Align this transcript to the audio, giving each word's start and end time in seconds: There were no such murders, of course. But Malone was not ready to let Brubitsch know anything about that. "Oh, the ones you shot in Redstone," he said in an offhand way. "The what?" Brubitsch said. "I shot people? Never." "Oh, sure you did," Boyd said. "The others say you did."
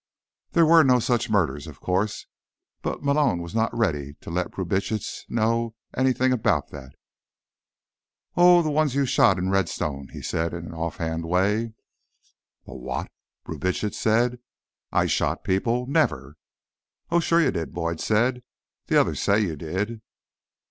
There 0.53 0.65
were 0.65 0.81
no 0.83 0.97
such 0.97 1.29
murders, 1.29 1.67
of 1.67 1.79
course. 1.79 2.25
But 2.81 3.03
Malone 3.03 3.39
was 3.39 3.53
not 3.53 3.69
ready 3.71 4.15
to 4.21 4.31
let 4.31 4.49
Brubitsch 4.49 5.29
know 5.29 5.75
anything 5.95 6.31
about 6.33 6.69
that. 6.71 6.93
"Oh, 8.35 8.63
the 8.63 8.71
ones 8.71 8.95
you 8.95 9.05
shot 9.05 9.37
in 9.37 9.51
Redstone," 9.51 10.07
he 10.07 10.23
said 10.23 10.55
in 10.55 10.65
an 10.65 10.73
offhand 10.73 11.25
way. 11.25 11.75
"The 12.65 12.73
what?" 12.73 13.11
Brubitsch 13.45 13.93
said. 13.93 14.39
"I 14.91 15.05
shot 15.05 15.43
people? 15.43 15.85
Never." 15.85 16.35
"Oh, 17.11 17.19
sure 17.19 17.39
you 17.41 17.51
did," 17.51 17.71
Boyd 17.71 17.99
said. 17.99 18.41
"The 18.87 18.99
others 18.99 19.21
say 19.21 19.41
you 19.41 19.55
did." 19.55 20.01